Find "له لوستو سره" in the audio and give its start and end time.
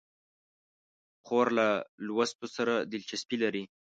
1.59-2.73